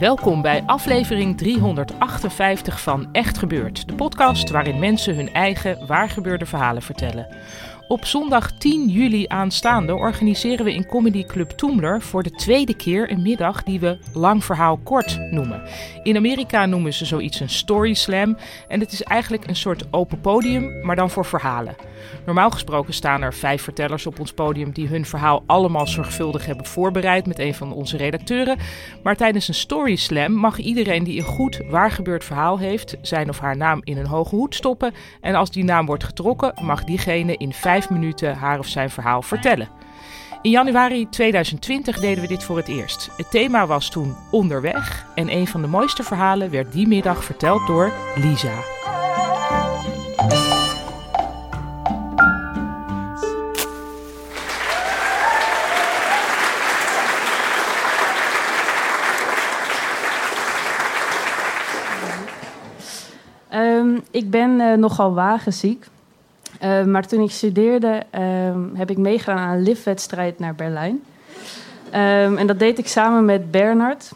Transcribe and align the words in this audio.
Welkom 0.00 0.42
bij 0.42 0.62
aflevering 0.66 1.38
358 1.38 2.80
van 2.80 3.08
Echt 3.12 3.38
Gebeurd, 3.38 3.88
de 3.88 3.94
podcast 3.94 4.50
waarin 4.50 4.78
mensen 4.78 5.16
hun 5.16 5.32
eigen 5.32 5.86
waargebeurde 5.86 6.46
verhalen 6.46 6.82
vertellen. 6.82 7.26
Op 7.88 8.04
zondag 8.04 8.52
10 8.52 8.88
juli 8.88 9.24
aanstaande 9.28 9.94
organiseren 9.94 10.64
we 10.64 10.74
in 10.74 10.86
Comedy 10.86 11.24
Club 11.24 11.50
Toomler 11.50 12.02
voor 12.02 12.22
de 12.22 12.30
tweede 12.30 12.76
keer 12.76 13.10
een 13.10 13.22
middag 13.22 13.62
die 13.62 13.80
we 13.80 13.98
Lang 14.12 14.44
Verhaal 14.44 14.76
Kort 14.76 15.18
noemen. 15.30 15.62
In 16.02 16.16
Amerika 16.16 16.66
noemen 16.66 16.94
ze 16.94 17.04
zoiets 17.04 17.40
een 17.40 17.50
story 17.50 17.94
slam 17.94 18.36
en 18.68 18.80
het 18.80 18.92
is 18.92 19.02
eigenlijk 19.02 19.46
een 19.46 19.56
soort 19.56 19.84
open 19.90 20.20
podium, 20.20 20.80
maar 20.82 20.96
dan 20.96 21.10
voor 21.10 21.24
verhalen. 21.24 21.74
Normaal 22.26 22.50
gesproken 22.50 22.94
staan 22.94 23.22
er 23.22 23.34
vijf 23.34 23.62
vertellers 23.62 24.06
op 24.06 24.20
ons 24.20 24.32
podium 24.32 24.72
die 24.72 24.88
hun 24.88 25.04
verhaal 25.04 25.42
allemaal 25.46 25.86
zorgvuldig 25.86 26.46
hebben 26.46 26.66
voorbereid 26.66 27.26
met 27.26 27.38
een 27.38 27.54
van 27.54 27.72
onze 27.72 27.96
redacteuren. 27.96 28.58
Maar 29.02 29.16
tijdens 29.16 29.48
een 29.48 29.54
story 29.54 29.96
slam 29.96 30.32
mag 30.32 30.58
iedereen 30.58 31.04
die 31.04 31.18
een 31.18 31.24
goed 31.24 31.60
waargebeurd 31.70 32.24
verhaal 32.24 32.58
heeft, 32.58 32.96
zijn 33.02 33.28
of 33.28 33.38
haar 33.38 33.56
naam 33.56 33.80
in 33.84 33.96
een 33.96 34.06
hoge 34.06 34.34
hoed 34.34 34.54
stoppen. 34.54 34.94
En 35.20 35.34
als 35.34 35.50
die 35.50 35.64
naam 35.64 35.86
wordt 35.86 36.04
getrokken, 36.04 36.52
mag 36.62 36.84
diegene 36.84 37.36
in 37.36 37.52
vijf 37.52 37.90
minuten 37.90 38.36
haar 38.36 38.58
of 38.58 38.66
zijn 38.66 38.90
verhaal 38.90 39.22
vertellen. 39.22 39.68
In 40.42 40.50
januari 40.50 41.08
2020 41.08 42.00
deden 42.00 42.22
we 42.22 42.28
dit 42.28 42.44
voor 42.44 42.56
het 42.56 42.68
eerst. 42.68 43.10
Het 43.16 43.30
thema 43.30 43.66
was 43.66 43.90
toen 43.90 44.16
onderweg 44.30 45.06
en 45.14 45.32
een 45.32 45.46
van 45.46 45.62
de 45.62 45.68
mooiste 45.68 46.02
verhalen 46.02 46.50
werd 46.50 46.72
die 46.72 46.88
middag 46.88 47.24
verteld 47.24 47.66
door 47.66 47.92
Lisa. 48.16 48.79
Ik 64.20 64.30
ben 64.30 64.60
eh, 64.60 64.76
nogal 64.76 65.14
wagenziek. 65.14 65.86
Uh, 66.62 66.84
maar 66.84 67.06
toen 67.06 67.22
ik 67.22 67.30
studeerde, 67.30 68.02
ehm, 68.10 68.74
heb 68.74 68.90
ik 68.90 68.98
meegedaan 68.98 69.38
aan 69.38 69.56
een 69.56 69.62
liftwedstrijd 69.62 70.38
naar 70.38 70.54
Berlijn. 70.54 71.02
Ehm, 71.90 72.36
en 72.36 72.46
dat 72.46 72.58
deed 72.58 72.78
ik 72.78 72.88
samen 72.88 73.24
met 73.24 73.50
Bernard. 73.50 74.12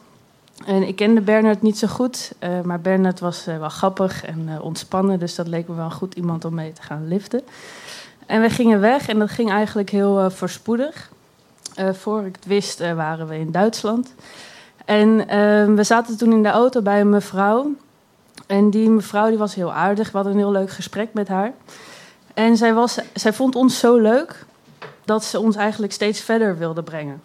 En 0.66 0.83
ik 0.83 0.96
kende 0.96 1.20
Bernard 1.20 1.62
niet 1.62 1.78
zo 1.78 1.86
goed, 1.86 2.33
uh, 2.41 2.61
maar 2.62 2.80
Bernard 2.80 3.20
was 3.20 3.44
wel 3.44 3.69
grappig 3.69 4.24
en 4.24 4.61
ontspannen. 4.61 5.19
Dus 5.19 5.34
dat 5.34 5.46
leek 5.46 5.69
me 5.69 5.74
wel 5.74 5.91
goed 5.91 6.14
iemand 6.14 6.44
om 6.44 6.55
mee 6.55 6.72
te 6.72 6.83
gaan 6.83 7.08
liften. 7.08 7.42
En 8.27 8.41
we 8.41 8.50
gingen 8.50 8.80
weg 8.80 9.08
en 9.08 9.18
dat 9.18 9.30
ging 9.30 9.50
eigenlijk 9.50 9.91
heel 9.91 10.30
voorspoedig. 10.30 11.11
voor 11.92 12.24
ik 12.24 12.34
het 12.34 12.46
wist, 12.46 12.78
waren 12.94 13.28
we 13.28 13.39
in 13.39 13.50
Duitsland. 13.50 14.14
En 14.84 15.16
we 15.74 15.83
zaten 15.83 16.16
toen 16.16 16.33
in 16.33 16.42
de 16.42 16.48
auto 16.48 16.83
bij 16.83 17.00
een 17.00 17.11
mevrouw. 17.11 17.74
En 18.47 18.70
die 18.70 18.91
mevrouw 18.91 19.28
die 19.28 19.39
was 19.39 19.55
heel 19.55 19.73
aardig. 19.73 20.11
We 20.11 20.17
hadden 20.17 20.33
een 20.33 20.39
heel 20.39 20.53
leuk 20.53 20.70
gesprek 20.70 21.09
met 21.12 21.28
haar. 21.28 21.53
En 22.34 22.56
zij, 22.56 22.75
was, 22.75 22.98
zij 23.14 23.33
vond 23.33 23.55
ons 23.55 23.78
zo 23.78 23.97
leuk 23.97 24.45
dat 25.05 25.24
ze 25.24 25.41
ons 25.41 25.57
eigenlijk 25.57 25.92
steeds 25.92 26.20
verder 26.20 26.58
wilde 26.58 26.83
brengen. 26.83 27.23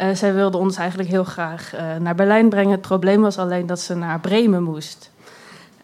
Uh, 0.00 0.14
zij 0.14 0.34
wilde 0.34 0.58
ons 0.58 0.76
eigenlijk 0.76 1.08
heel 1.08 1.24
graag 1.24 1.74
uh, 1.74 1.96
naar 1.96 2.14
Berlijn 2.14 2.48
brengen. 2.48 2.70
Het 2.70 2.80
probleem 2.80 3.20
was 3.20 3.38
alleen 3.38 3.66
dat 3.66 3.80
ze 3.80 3.94
naar 3.94 4.20
Bremen 4.20 4.62
moest. 4.62 5.10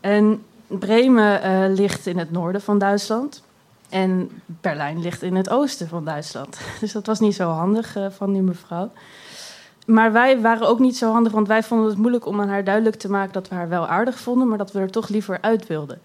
En 0.01 0.43
Bremen 0.67 1.47
uh, 1.47 1.77
ligt 1.77 2.07
in 2.07 2.19
het 2.19 2.31
noorden 2.31 2.61
van 2.61 2.79
Duitsland. 2.79 3.43
En 3.89 4.31
Berlijn 4.47 5.01
ligt 5.01 5.23
in 5.23 5.37
het 5.37 5.51
oosten 5.51 5.89
van 5.89 6.05
Duitsland. 6.05 6.59
Dus 6.81 6.93
dat 6.93 7.07
was 7.07 7.21
niet 7.21 7.35
zo 7.35 7.51
handig 7.51 7.97
van 8.11 8.33
die 8.33 8.43
mevrouw 8.43 8.91
maar 9.89 10.13
wij 10.13 10.41
waren 10.41 10.69
ook 10.69 10.79
niet 10.79 10.97
zo 10.97 11.13
handig, 11.13 11.33
want 11.33 11.49
wij 11.49 11.63
vonden 11.63 11.89
het 11.89 11.99
moeilijk 11.99 12.27
om 12.27 12.41
aan 12.41 12.49
haar 12.49 12.65
duidelijk 12.65 12.97
te 12.97 13.11
maken 13.11 13.33
dat 13.33 13.49
we 13.49 13.55
haar 13.55 13.69
wel 13.69 13.87
aardig 13.87 14.19
vonden, 14.19 14.49
maar 14.49 14.59
dat 14.59 14.73
we 14.73 14.79
er 14.79 14.91
toch 14.91 15.09
liever 15.09 15.39
uit 15.41 15.67
wilden. 15.67 16.01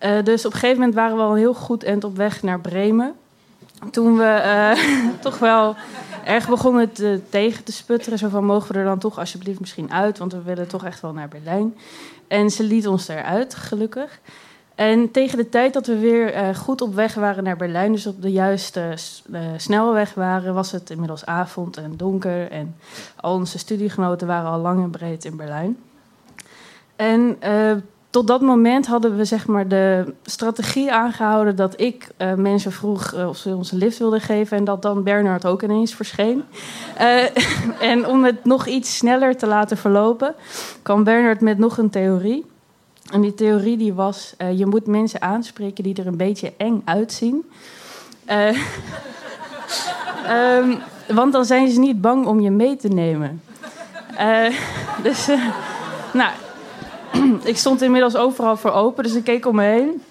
Uh, 0.00 0.22
dus 0.22 0.46
op 0.46 0.52
een 0.52 0.58
gegeven 0.58 0.78
moment 0.78 0.94
waren 0.94 1.16
we 1.16 1.22
al 1.22 1.34
heel 1.34 1.54
goed 1.54 1.84
eind 1.84 2.04
op 2.04 2.16
weg 2.16 2.42
naar 2.42 2.60
Bremen. 2.60 3.14
Toen 3.90 4.16
we 4.16 4.42
uh, 4.44 5.10
toch 5.26 5.38
wel 5.38 5.76
erg 6.24 6.48
begonnen 6.48 6.92
te, 6.92 7.20
tegen 7.28 7.64
te 7.64 7.72
sputteren. 7.72 8.18
Zo 8.18 8.28
van, 8.28 8.44
mogen 8.44 8.72
we 8.72 8.78
er 8.78 8.84
dan 8.84 8.98
toch 8.98 9.18
alsjeblieft 9.18 9.60
misschien 9.60 9.92
uit? 9.92 10.18
Want 10.18 10.32
we 10.32 10.42
willen 10.42 10.68
toch 10.68 10.84
echt 10.84 11.00
wel 11.00 11.12
naar 11.12 11.28
Berlijn. 11.28 11.76
En 12.28 12.50
ze 12.50 12.62
liet 12.62 12.86
ons 12.86 13.08
eruit, 13.08 13.54
gelukkig. 13.54 14.20
En 14.74 15.10
tegen 15.10 15.38
de 15.38 15.48
tijd 15.48 15.72
dat 15.72 15.86
we 15.86 15.98
weer 15.98 16.34
uh, 16.34 16.54
goed 16.54 16.80
op 16.80 16.94
weg 16.94 17.14
waren 17.14 17.44
naar 17.44 17.56
Berlijn, 17.56 17.92
dus 17.92 18.06
op 18.06 18.22
de 18.22 18.32
juiste 18.32 18.94
uh, 19.30 19.40
snelweg 19.56 20.14
waren, 20.14 20.54
was 20.54 20.72
het 20.72 20.90
inmiddels 20.90 21.26
avond 21.26 21.76
en 21.76 21.96
donker. 21.96 22.50
En 22.50 22.76
al 23.16 23.34
onze 23.34 23.58
studiegenoten 23.58 24.26
waren 24.26 24.50
al 24.50 24.60
lang 24.60 24.82
en 24.82 24.90
breed 24.90 25.24
in 25.24 25.36
Berlijn. 25.36 25.78
En 26.96 27.36
uh, 27.44 27.72
tot 28.10 28.26
dat 28.26 28.40
moment 28.40 28.86
hadden 28.86 29.16
we 29.16 29.24
zeg 29.24 29.46
maar 29.46 29.68
de 29.68 30.14
strategie 30.24 30.92
aangehouden 30.92 31.56
dat 31.56 31.80
ik 31.80 32.08
mensen 32.36 32.72
vroeg 32.72 33.14
of 33.14 33.36
ze 33.36 33.56
ons 33.56 33.72
een 33.72 33.78
lift 33.78 33.98
wilden 33.98 34.20
geven 34.20 34.56
en 34.56 34.64
dat 34.64 34.82
dan 34.82 35.02
Bernard 35.02 35.46
ook 35.46 35.62
ineens 35.62 35.94
verscheen. 35.94 36.44
en 37.80 38.06
om 38.06 38.24
het 38.24 38.44
nog 38.44 38.66
iets 38.66 38.96
sneller 38.96 39.36
te 39.36 39.46
laten 39.46 39.76
verlopen, 39.76 40.34
kwam 40.82 41.04
Bernard 41.04 41.40
met 41.40 41.58
nog 41.58 41.78
een 41.78 41.90
theorie. 41.90 42.51
En 43.12 43.20
die 43.20 43.34
theorie 43.34 43.76
die 43.76 43.92
was, 43.92 44.34
uh, 44.38 44.58
je 44.58 44.66
moet 44.66 44.86
mensen 44.86 45.22
aanspreken 45.22 45.84
die 45.84 45.94
er 45.94 46.06
een 46.06 46.16
beetje 46.16 46.52
eng 46.56 46.82
uitzien. 46.84 47.50
Uh, 48.30 48.58
um, 50.56 50.78
want 51.18 51.32
dan 51.32 51.44
zijn 51.44 51.70
ze 51.70 51.78
niet 51.78 52.00
bang 52.00 52.26
om 52.26 52.40
je 52.40 52.50
mee 52.50 52.76
te 52.76 52.88
nemen. 52.88 53.42
Uh, 54.20 54.46
dus, 55.02 55.28
nou, 56.12 56.32
ik 57.52 57.56
stond 57.56 57.82
inmiddels 57.82 58.16
overal 58.16 58.56
voor 58.56 58.72
open, 58.72 59.02
dus 59.02 59.14
ik 59.14 59.24
keek 59.24 59.46
om 59.46 59.54
me 59.54 59.62
heen. 59.62 60.02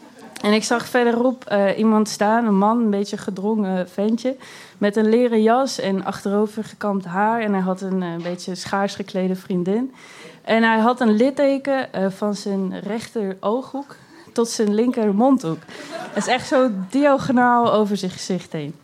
En 0.42 0.54
ik 0.54 0.64
zag 0.64 0.86
verderop 0.86 1.56
iemand 1.78 2.10
staan, 2.10 2.46
een 2.46 2.58
man, 2.58 2.80
een 2.80 2.90
beetje 2.90 3.18
gedrongen 3.18 3.90
ventje, 3.90 4.36
met 4.78 4.96
een 4.96 5.10
leren 5.10 5.42
jas 5.42 5.80
en 5.80 6.06
achterover 6.06 6.64
gekamd 6.64 7.06
haar. 7.06 7.42
En 7.42 7.54
hij 7.54 7.62
had 7.62 7.82
een, 7.82 8.02
een 8.02 8.22
beetje 8.22 8.56
schaars 8.56 8.96
geklede 8.96 9.36
vriendin. 9.36 9.94
En 10.42 10.64
hij 10.64 10.80
had 10.80 11.00
een 11.00 11.16
litteken 11.16 11.88
uh, 11.96 12.06
van 12.10 12.36
zijn 12.36 12.80
rechter 12.80 13.38
ooghoek 13.40 13.96
tot 14.34 14.50
zijn 14.50 14.74
linker 14.74 15.16
mondhoek. 15.16 15.60
Het 15.92 16.24
is 16.24 16.28
echt 16.28 16.48
zo 16.48 16.70
diagonaal 16.90 17.74
over 17.74 17.98
zijn 17.98 18.12
gezicht 18.12 18.52
heen. 18.52 18.76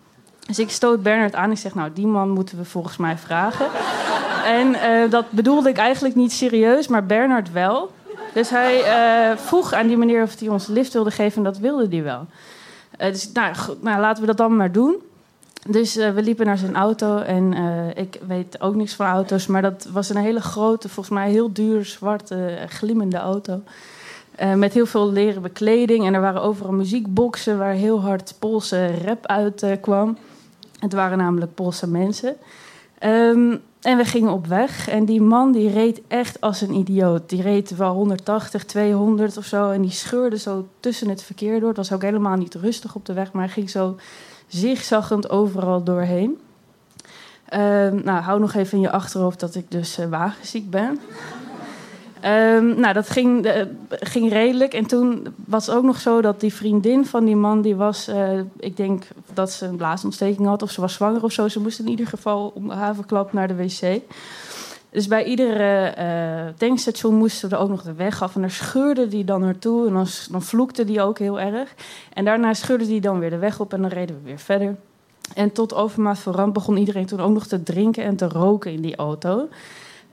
Dus 0.47 0.59
ik 0.59 0.69
stoot 0.69 1.03
Bernard 1.03 1.35
aan. 1.35 1.51
Ik 1.51 1.57
zeg, 1.57 1.75
nou, 1.75 1.93
die 1.93 2.07
man 2.07 2.29
moeten 2.29 2.57
we 2.57 2.65
volgens 2.65 2.97
mij 2.97 3.17
vragen. 3.17 3.67
en 4.45 4.75
dat 5.09 5.31
bedoelde 5.31 5.69
ik 5.69 5.77
eigenlijk 5.77 6.15
niet 6.15 6.31
serieus, 6.31 6.87
maar 6.87 7.05
Bernard 7.05 7.51
wel. 7.51 7.91
Dus 8.33 8.49
hij 8.49 8.79
uh, 8.79 9.37
vroeg 9.37 9.73
aan 9.73 9.87
die 9.87 9.97
meneer 9.97 10.23
of 10.23 10.39
hij 10.39 10.47
ons 10.47 10.67
lift 10.67 10.93
wilde 10.93 11.11
geven 11.11 11.37
en 11.37 11.43
dat 11.43 11.57
wilde 11.57 11.87
hij 11.89 12.03
wel. 12.03 12.25
dus 12.97 13.31
nou, 13.31 13.55
nou, 13.79 13.99
laten 13.99 14.21
we 14.21 14.27
dat 14.27 14.37
dan 14.37 14.55
maar 14.55 14.71
doen. 14.71 14.95
Dus 15.67 15.97
uh, 15.97 16.09
we 16.09 16.21
liepen 16.21 16.45
naar 16.45 16.57
zijn 16.57 16.75
auto 16.75 17.17
en 17.17 17.53
ik 17.95 18.19
weet 18.27 18.61
ook 18.61 18.75
niks 18.75 18.93
van 18.93 19.05
auto's, 19.05 19.47
maar 19.47 19.61
dat 19.61 19.87
was 19.91 20.09
een 20.09 20.17
hele 20.17 20.41
grote, 20.41 20.89
volgens 20.89 21.15
mij 21.15 21.29
heel 21.29 21.53
duur, 21.53 21.85
zwarte, 21.85 22.57
glimmende 22.67 23.17
auto. 23.17 23.61
Met 24.55 24.73
heel 24.73 24.85
veel 24.85 25.11
leren 25.11 25.41
bekleding 25.41 26.05
en 26.05 26.13
er 26.13 26.21
waren 26.21 26.41
overal 26.41 26.71
muziekboxen 26.71 27.57
waar 27.57 27.73
heel 27.73 28.01
hard 28.01 28.33
Poolse 28.39 29.03
rap 29.05 29.25
uit 29.25 29.65
kwam. 29.81 30.17
Het 30.79 30.93
waren 30.93 31.17
namelijk 31.17 31.53
Poolse 31.55 31.87
mensen. 31.87 32.35
Um, 33.03 33.61
en 33.87 33.97
we 33.97 34.05
gingen 34.05 34.31
op 34.31 34.47
weg 34.47 34.89
en 34.89 35.05
die 35.05 35.21
man 35.21 35.51
die 35.51 35.69
reed 35.69 36.01
echt 36.07 36.41
als 36.41 36.61
een 36.61 36.73
idioot. 36.73 37.29
Die 37.29 37.41
reed 37.41 37.75
wel 37.75 37.93
180, 37.93 38.65
200 38.65 39.37
of 39.37 39.45
zo 39.45 39.71
en 39.71 39.81
die 39.81 39.91
scheurde 39.91 40.37
zo 40.37 40.67
tussen 40.79 41.09
het 41.09 41.23
verkeer 41.23 41.59
door. 41.59 41.67
Het 41.67 41.77
was 41.77 41.91
ook 41.91 42.01
helemaal 42.01 42.35
niet 42.35 42.55
rustig 42.55 42.95
op 42.95 43.05
de 43.05 43.13
weg, 43.13 43.31
maar 43.31 43.43
hij 43.43 43.53
ging 43.53 43.69
zo 43.69 43.95
zigzaggend 44.47 45.29
overal 45.29 45.83
doorheen. 45.83 46.39
Uh, 47.53 47.59
nou, 47.91 48.21
hou 48.21 48.39
nog 48.39 48.53
even 48.53 48.77
in 48.77 48.83
je 48.83 48.91
achterhoofd 48.91 49.39
dat 49.39 49.55
ik 49.55 49.71
dus 49.71 49.99
uh, 49.99 50.05
wagenziek 50.05 50.69
ben. 50.69 50.99
Um, 52.27 52.79
nou, 52.79 52.93
dat 52.93 53.09
ging, 53.09 53.45
uh, 53.45 53.53
ging 53.89 54.31
redelijk. 54.31 54.73
En 54.73 54.85
toen 54.85 55.27
was 55.45 55.65
het 55.65 55.75
ook 55.75 55.83
nog 55.83 55.99
zo 55.99 56.21
dat 56.21 56.39
die 56.39 56.53
vriendin 56.53 57.05
van 57.05 57.25
die 57.25 57.35
man, 57.35 57.61
die 57.61 57.75
was, 57.75 58.09
uh, 58.09 58.39
ik 58.59 58.77
denk 58.77 59.03
dat 59.33 59.51
ze 59.51 59.65
een 59.65 59.75
blaasontsteking 59.75 60.47
had 60.47 60.61
of 60.61 60.71
ze 60.71 60.81
was 60.81 60.93
zwanger 60.93 61.23
of 61.23 61.31
zo. 61.31 61.47
Ze 61.47 61.59
moest 61.59 61.79
in 61.79 61.87
ieder 61.87 62.07
geval 62.07 62.51
om 62.55 62.67
de 62.67 62.73
havenklap 62.73 63.33
naar 63.33 63.47
de 63.47 63.55
wc. 63.55 64.01
Dus 64.89 65.07
bij 65.07 65.23
iedere 65.23 65.95
uh, 65.97 66.53
tankstation 66.57 67.15
moesten 67.15 67.49
we 67.49 67.55
er 67.55 67.61
ook 67.61 67.69
nog 67.69 67.83
de 67.83 67.93
weg 67.93 68.21
af. 68.21 68.35
En 68.35 68.41
daar 68.41 68.51
scheurde 68.51 69.07
die 69.07 69.23
dan 69.23 69.41
naartoe. 69.41 69.87
En 69.87 69.93
dan, 70.31 70.41
vloekte 70.41 70.85
die 70.85 71.01
ook 71.01 71.19
heel 71.19 71.39
erg. 71.39 71.73
En 72.13 72.25
daarna 72.25 72.53
scheurde 72.53 72.85
die 72.85 73.01
dan 73.01 73.19
weer 73.19 73.29
de 73.29 73.37
weg 73.37 73.59
op 73.59 73.73
en 73.73 73.81
dan 73.81 73.91
reden 73.91 74.15
we 74.15 74.21
weer 74.23 74.39
verder. 74.39 74.75
En 75.33 75.51
tot 75.51 75.73
overmaat 75.73 76.19
van 76.19 76.33
ramp 76.33 76.53
begon 76.53 76.77
iedereen 76.77 77.05
toen 77.05 77.19
ook 77.19 77.33
nog 77.33 77.47
te 77.47 77.63
drinken 77.63 78.03
en 78.03 78.15
te 78.15 78.27
roken 78.27 78.71
in 78.71 78.81
die 78.81 78.95
auto. 78.95 79.47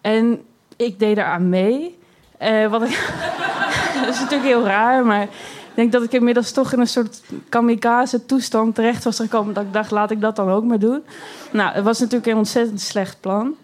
En 0.01 0.41
ik 0.77 0.99
deed 0.99 1.19
er 1.19 1.25
aan 1.25 1.49
mee. 1.49 2.03
Uh, 2.45 2.71
wat 2.71 2.83
ik, 2.83 2.89
dat 4.05 4.15
is 4.15 4.21
natuurlijk 4.21 4.49
heel 4.49 4.67
raar, 4.67 5.07
maar 5.07 5.23
ik 5.23 5.75
denk 5.75 5.93
dat 5.93 6.03
ik 6.03 6.13
inmiddels 6.13 6.53
toch 6.53 6.73
in 6.73 6.81
een 6.81 6.87
soort 6.87 7.23
kamikaze 7.49 8.27
toestand 8.27 8.75
terecht 8.75 9.05
was 9.05 9.17
gekomen. 9.17 9.55
Dat 9.55 9.65
ik 9.65 9.73
dacht, 9.73 9.91
laat 9.91 10.11
ik 10.11 10.21
dat 10.21 10.37
dan 10.37 10.51
ook 10.51 10.65
maar 10.65 10.79
doen. 10.79 11.05
Nou, 11.53 11.75
het 11.75 11.85
was 11.85 11.99
natuurlijk 11.99 12.27
een 12.27 12.37
ontzettend 12.37 12.81
slecht 12.81 13.21
plan. 13.21 13.55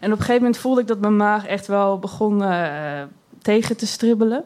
En 0.00 0.12
op 0.12 0.18
een 0.18 0.24
gegeven 0.24 0.42
moment 0.42 0.56
voelde 0.56 0.80
ik 0.80 0.86
dat 0.86 1.00
mijn 1.00 1.16
maag 1.16 1.46
echt 1.46 1.66
wel 1.66 1.98
begon 1.98 2.42
uh, 2.42 3.02
tegen 3.42 3.76
te 3.76 3.86
stribbelen. 3.86 4.44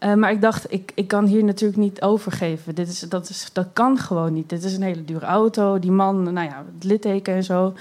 Uh, 0.00 0.14
maar 0.14 0.30
ik 0.30 0.40
dacht, 0.40 0.72
ik, 0.72 0.92
ik 0.94 1.08
kan 1.08 1.24
hier 1.24 1.44
natuurlijk 1.44 1.80
niet 1.80 2.02
overgeven. 2.02 2.74
Dit 2.74 2.88
is, 2.88 3.00
dat, 3.00 3.28
is, 3.28 3.48
dat 3.52 3.66
kan 3.72 3.98
gewoon 3.98 4.32
niet. 4.32 4.48
Dit 4.48 4.64
is 4.64 4.76
een 4.76 4.82
hele 4.82 5.04
dure 5.04 5.26
auto. 5.26 5.78
Die 5.78 5.90
man, 5.90 6.22
nou 6.22 6.48
ja, 6.48 6.64
het 6.74 6.84
litteken 6.84 7.34
en 7.34 7.44
zo. 7.44 7.74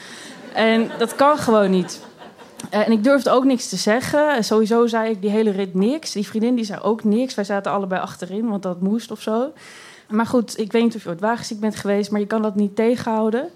En 0.54 0.90
dat 0.98 1.16
kan 1.16 1.38
gewoon 1.38 1.72
niet. 1.72 2.02
Uh, 2.74 2.88
en 2.88 2.92
ik 2.92 3.04
durfde 3.04 3.30
ook 3.30 3.44
niks 3.44 3.70
te 3.70 3.76
zeggen. 3.76 4.44
Sowieso 4.44 4.88
zei 4.88 5.10
ik 5.10 5.22
die 5.22 5.30
hele 5.30 5.52
rit 5.52 5.74
niks. 5.74 6.12
Die 6.12 6.28
vriendin 6.28 6.56
die 6.56 6.66
zei 6.66 6.80
ook 6.82 7.04
niks. 7.04 7.36
Wij 7.36 7.44
zaten 7.44 7.72
allebei 7.72 8.02
achterin, 8.02 8.50
want 8.50 8.64
dat 8.64 8.82
moest 8.82 9.12
of 9.12 9.22
zo. 9.22 9.52
Maar 10.10 10.26
goed, 10.26 10.60
ik 10.60 10.72
weet 10.72 10.84
niet 10.84 10.96
of 10.96 11.04
je 11.04 11.10
ooit 11.10 11.20
wagenziek 11.20 11.60
bent 11.60 11.76
geweest, 11.76 12.12
maar 12.12 12.20
je 12.20 12.28
kan 12.28 12.42
dat 12.42 12.56
niet 12.56 12.76
tegenhouden. 12.76 13.50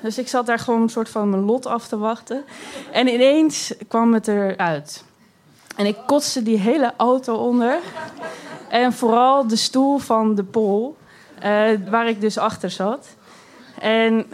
Dus 0.00 0.18
ik 0.18 0.28
zat 0.28 0.46
daar 0.46 0.58
gewoon 0.58 0.82
een 0.82 0.88
soort 0.88 1.08
van 1.08 1.30
mijn 1.30 1.44
lot 1.44 1.66
af 1.66 1.88
te 1.88 1.98
wachten. 1.98 2.44
En 2.92 3.08
ineens 3.08 3.74
kwam 3.88 4.14
het 4.14 4.28
eruit. 4.28 5.04
En 5.76 5.86
ik 5.86 5.96
kotste 6.06 6.42
die 6.42 6.58
hele 6.58 6.92
auto 6.96 7.34
onder. 7.34 7.78
En 8.68 8.92
vooral 8.92 9.46
de 9.46 9.56
stoel 9.56 9.98
van 9.98 10.34
de 10.34 10.44
pol, 10.44 10.96
uh, 11.36 11.70
waar 11.90 12.08
ik 12.08 12.20
dus 12.20 12.38
achter 12.38 12.70
zat. 12.70 13.16
En 13.80 14.26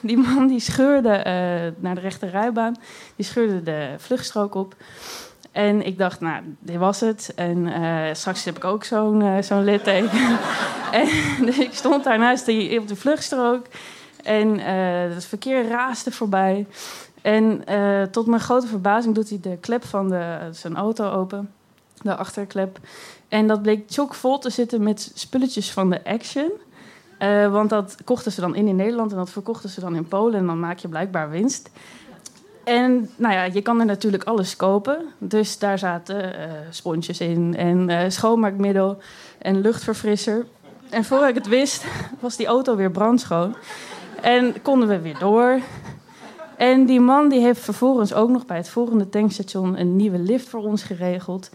die 0.00 0.18
man 0.18 0.46
die 0.46 0.60
scheurde 0.60 1.08
uh, 1.08 1.82
naar 1.82 1.94
de 1.94 2.00
rechterrijbaan. 2.00 2.76
Die 3.16 3.24
scheurde 3.24 3.62
de 3.62 3.94
vluchtstrook 3.98 4.54
op. 4.54 4.74
En 5.52 5.86
ik 5.86 5.98
dacht, 5.98 6.20
nou, 6.20 6.42
dit 6.58 6.76
was 6.76 7.00
het. 7.00 7.32
En 7.34 7.58
uh, 7.58 8.04
straks 8.12 8.44
heb 8.44 8.56
ik 8.56 8.64
ook 8.64 8.84
zo'n 8.84 9.20
uh, 9.20 9.42
zo'n 9.42 9.64
litteken. 9.64 10.38
en 11.00 11.08
ik 11.60 11.70
stond 11.72 12.04
daarnaast 12.04 12.46
die, 12.46 12.78
op 12.78 12.88
de 12.88 12.96
vluchtstrook. 12.96 13.66
En 14.22 14.58
het 15.14 15.24
verkeer 15.24 15.68
raasde 15.68 16.10
voorbij. 16.10 16.66
En 17.22 17.64
tot 18.10 18.26
mijn 18.26 18.40
grote 18.40 18.66
verbazing 18.66 19.14
doet 19.14 19.28
hij 19.28 19.38
de 19.42 19.56
klep 19.60 19.84
van 19.84 20.08
de, 20.08 20.48
zijn 20.50 20.76
auto 20.76 21.10
open. 21.10 21.50
De 22.02 22.16
achterklep. 22.16 22.78
En 23.28 23.46
dat 23.46 23.62
bleek 23.62 23.84
chockvol 23.88 24.38
te 24.38 24.50
zitten 24.50 24.82
met 24.82 25.12
spulletjes 25.14 25.70
van 25.70 25.90
de 25.90 26.04
Action. 26.04 26.50
Uh, 27.22 27.52
want 27.52 27.70
dat 27.70 27.96
kochten 28.04 28.32
ze 28.32 28.40
dan 28.40 28.54
in 28.54 28.66
in 28.66 28.76
Nederland 28.76 29.10
en 29.10 29.16
dat 29.16 29.30
verkochten 29.30 29.70
ze 29.70 29.80
dan 29.80 29.94
in 29.94 30.08
Polen. 30.08 30.38
En 30.38 30.46
dan 30.46 30.60
maak 30.60 30.78
je 30.78 30.88
blijkbaar 30.88 31.30
winst. 31.30 31.70
En 32.64 33.10
nou 33.16 33.34
ja, 33.34 33.44
je 33.44 33.62
kan 33.62 33.80
er 33.80 33.86
natuurlijk 33.86 34.24
alles 34.24 34.56
kopen. 34.56 35.04
Dus 35.18 35.58
daar 35.58 35.78
zaten 35.78 36.24
uh, 36.24 36.30
sponsjes 36.70 37.20
in 37.20 37.56
en 37.56 37.88
uh, 37.88 38.00
schoonmaakmiddel 38.08 38.98
en 39.38 39.60
luchtverfrisser. 39.60 40.46
En 40.90 41.04
voor 41.04 41.28
ik 41.28 41.34
het 41.34 41.48
wist, 41.48 41.84
was 42.20 42.36
die 42.36 42.46
auto 42.46 42.76
weer 42.76 42.90
brandschoon. 42.90 43.54
En 44.22 44.62
konden 44.62 44.88
we 44.88 45.00
weer 45.00 45.18
door. 45.18 45.60
En 46.56 46.86
die 46.86 47.00
man 47.00 47.28
die 47.28 47.40
heeft 47.40 47.60
vervolgens 47.60 48.14
ook 48.14 48.28
nog 48.28 48.46
bij 48.46 48.56
het 48.56 48.68
volgende 48.68 49.08
tankstation 49.08 49.80
een 49.80 49.96
nieuwe 49.96 50.18
lift 50.18 50.48
voor 50.48 50.62
ons 50.62 50.82
geregeld. 50.82 51.50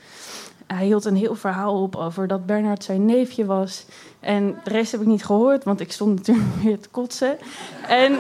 Hij 0.68 0.86
hield 0.86 1.06
een 1.06 1.16
heel 1.16 1.36
verhaal 1.36 1.82
op 1.82 1.96
over 1.96 2.28
dat 2.28 2.46
Bernard 2.46 2.84
zijn 2.84 3.06
neefje 3.06 3.46
was. 3.46 3.86
En 4.20 4.56
de 4.64 4.70
rest 4.70 4.92
heb 4.92 5.02
ik 5.02 5.08
niet 5.08 5.26
gehoord, 5.26 5.64
want 5.64 5.80
ik 5.80 5.92
stond 5.92 6.16
natuurlijk 6.16 6.48
weer 6.64 6.80
te 6.80 6.90
kotsen. 6.90 7.38
En, 7.88 8.18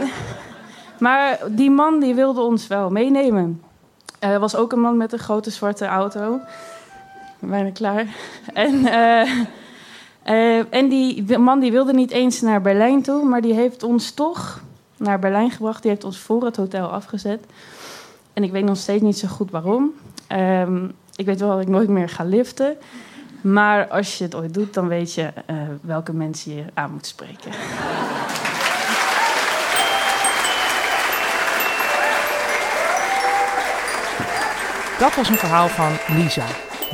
maar 1.00 1.39
die 1.50 1.71
man 1.71 2.00
die 2.00 2.15
wilde 2.15 2.42
ons 2.42 2.68
wel 2.68 2.89
meenemen. 2.89 3.62
Er 4.19 4.39
was 4.39 4.56
ook 4.56 4.71
een 4.71 4.80
man 4.80 4.97
met 4.97 5.13
een 5.13 5.19
grote 5.19 5.50
zwarte 5.50 5.86
auto. 5.86 6.39
Bijna 7.39 7.71
klaar. 7.71 8.15
En, 8.53 8.74
uh, 8.74 9.30
uh, 10.25 10.74
en 10.74 10.89
die 10.89 11.38
man 11.38 11.59
die 11.59 11.71
wilde 11.71 11.94
niet 11.94 12.12
eens 12.12 12.42
naar 12.42 12.62
Berlijn 12.62 13.01
toe, 13.01 13.24
maar 13.24 13.42
die 13.42 13.53
heeft 13.53 13.83
ons 13.83 14.12
toch 14.12 14.62
naar 14.97 15.19
Berlijn 15.19 15.51
gebracht. 15.51 15.81
Die 15.81 15.92
heeft 15.92 16.03
ons 16.03 16.18
voor 16.18 16.45
het 16.45 16.56
hotel 16.56 16.88
afgezet. 16.88 17.45
En 18.33 18.44
ik 18.44 18.51
weet 18.51 18.63
nog 18.63 18.77
steeds 18.77 19.01
niet 19.01 19.18
zo 19.18 19.27
goed 19.27 19.51
waarom. 19.51 19.94
Um, 20.31 20.94
ik 21.15 21.25
weet 21.25 21.39
wel 21.39 21.50
dat 21.50 21.62
ik 21.62 21.67
nooit 21.67 21.89
meer 21.89 22.09
ga 22.09 22.23
liften. 22.23 22.77
Maar 23.41 23.88
als 23.88 24.17
je 24.17 24.23
het 24.23 24.35
ooit 24.35 24.53
doet, 24.53 24.73
dan 24.73 24.88
weet 24.88 25.13
je 25.13 25.21
uh, 25.51 25.57
welke 25.81 26.13
mensen 26.13 26.56
je 26.56 26.63
aan 26.73 26.91
moet 26.91 27.06
spreken. 27.06 27.51
Dat 35.00 35.15
was 35.15 35.29
een 35.29 35.35
verhaal 35.35 35.67
van 35.67 35.91
Lisa. 36.07 36.45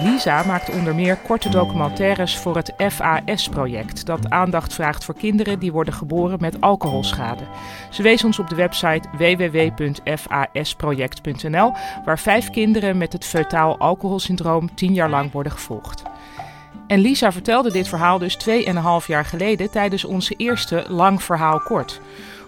Lisa 0.04 0.44
maakt 0.44 0.70
onder 0.70 0.96
meer 0.96 1.18
korte 1.18 1.50
documentaires 1.50 2.38
voor 2.38 2.56
het 2.56 2.74
FAS-project, 2.78 4.06
dat 4.06 4.30
aandacht 4.30 4.74
vraagt 4.74 5.06
voor 5.06 5.16
kinderen 5.16 5.60
die 5.60 5.72
worden 5.72 5.94
geboren 5.94 6.38
met 6.40 6.62
alcoholschade. 6.62 7.44
Ze 7.90 8.02
wees 8.02 8.24
ons 8.24 8.40
op 8.40 8.50
de 8.50 8.56
website 8.56 9.08
www.fasproject.nl, 9.18 11.74
waar 12.06 12.20
vijf 12.20 12.50
kinderen 12.50 12.98
met 12.98 13.14
het 13.14 13.26
feutaal 13.26 13.78
alcoholsyndroom 13.78 14.76
tien 14.76 14.94
jaar 14.94 15.10
lang 15.10 15.32
worden 15.32 15.52
gevolgd. 15.52 16.04
En 16.88 17.00
Lisa 17.00 17.32
vertelde 17.32 17.72
dit 17.72 17.88
verhaal 17.88 18.18
dus 18.18 18.38
2,5 18.50 18.54
jaar 19.06 19.26
geleden 19.26 19.72
tijdens 19.72 20.06
onze 20.06 20.36
eerste 20.36 20.86
Lang 20.88 21.24
Verhaal 21.24 21.60
Kort. 21.60 22.02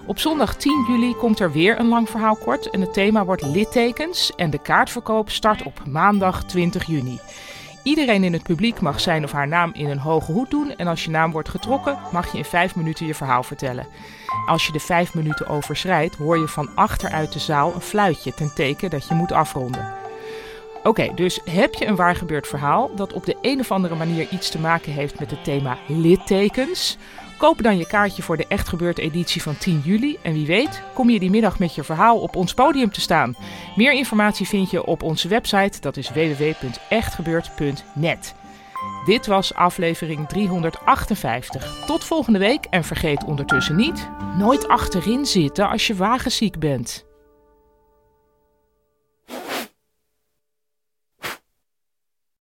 Op 0.06 0.20
zondag 0.20 0.56
10 0.56 0.86
juli 0.88 1.16
komt 1.16 1.40
er 1.40 1.52
weer 1.52 1.80
een 1.80 1.88
lang 1.88 2.10
verhaal 2.10 2.36
kort 2.36 2.70
en 2.70 2.82
het 2.82 2.94
thema 2.94 3.26
wordt 3.26 3.42
littekens 3.42 4.36
en 4.36 4.50
de 4.50 4.62
kaartverkoop 4.62 5.30
start 5.30 5.64
op 5.64 5.82
maandag 5.88 6.44
20 6.44 6.86
juni. 6.86 7.20
Iedereen 7.84 8.24
in 8.24 8.34
het 8.34 8.44
publiek 8.44 8.82
mag 8.82 9.00
zijn 9.00 9.24
of 9.24 9.32
haar 9.32 9.48
naam 9.48 9.72
in 9.74 9.90
een 9.90 10.00
hoge 10.00 10.32
hoed 10.32 10.50
doen 10.50 10.76
en 10.76 10.88
als 10.88 11.04
je 11.04 11.10
naam 11.10 11.32
wordt 11.32 11.50
getrokken 11.50 12.00
mag 12.12 12.32
je 12.32 12.38
in 12.38 12.46
5 12.46 12.76
minuten 12.76 13.06
je 13.06 13.16
verhaal 13.16 13.44
vertellen. 13.44 13.88
Als 14.46 14.66
je 14.66 14.72
de 14.72 14.80
5 14.80 15.14
minuten 15.14 15.48
overschrijdt 15.48 16.16
hoor 16.16 16.38
je 16.38 16.48
van 16.48 16.70
achteruit 16.76 17.34
de 17.34 17.40
zaal 17.40 17.74
een 17.74 17.82
fluitje 17.82 18.34
ten 18.34 18.54
teken 18.54 18.90
dat 18.90 19.08
je 19.08 19.14
moet 19.14 19.32
afronden. 19.32 19.94
Oké, 20.84 21.12
dus 21.16 21.40
heb 21.46 21.74
je 21.74 21.86
een 21.86 21.96
waar 21.96 22.16
gebeurd 22.16 22.48
verhaal 22.48 22.96
dat 22.96 23.14
op 23.14 23.26
de 23.26 23.38
een 23.42 23.60
of 23.60 23.72
andere 23.72 23.96
manier 23.96 24.28
iets 24.30 24.50
te 24.50 24.60
maken 24.60 24.92
heeft 24.92 25.20
met 25.20 25.32
het 25.32 25.44
thema 25.44 25.78
littekens? 25.88 26.98
Koop 27.38 27.64
dan 27.64 27.78
je 27.78 27.88
kaartje 27.88 28.22
voor 28.22 28.38
de 28.38 28.48
Echt 28.48 28.68
Gebeurd 28.68 28.98
editie 28.98 29.42
van 29.42 29.58
10 29.58 29.82
juli. 29.86 30.18
En 30.22 30.34
wie 30.34 30.46
weet, 30.46 30.82
kom 30.94 31.10
je 31.10 31.20
die 31.20 31.30
middag 31.30 31.60
met 31.60 31.76
je 31.76 31.84
verhaal 31.84 32.20
op 32.20 32.36
ons 32.36 32.54
podium 32.54 32.92
te 32.92 33.02
staan. 33.02 33.36
Meer 33.76 33.94
informatie 33.94 34.48
vind 34.48 34.72
je 34.72 34.86
op 34.86 35.04
onze 35.04 35.28
website, 35.28 35.80
dat 35.80 35.98
is 35.98 36.10
www.echtgebeurd.net. 36.10 38.36
Dit 39.06 39.28
was 39.28 39.54
aflevering 39.54 40.28
358. 40.28 41.86
Tot 41.86 42.04
volgende 42.04 42.40
week 42.40 42.66
en 42.70 42.84
vergeet 42.84 43.24
ondertussen 43.24 43.76
niet: 43.76 44.10
nooit 44.38 44.68
achterin 44.68 45.26
zitten 45.26 45.70
als 45.70 45.88
je 45.88 45.96
wagenziek 45.96 46.60
bent. 46.60 47.06